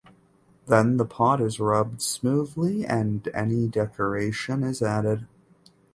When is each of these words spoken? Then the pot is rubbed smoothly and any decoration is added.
Then 0.65 0.97
the 0.97 1.05
pot 1.05 1.39
is 1.39 1.59
rubbed 1.59 2.01
smoothly 2.01 2.83
and 2.87 3.27
any 3.35 3.67
decoration 3.67 4.63
is 4.63 4.81
added. 4.81 5.27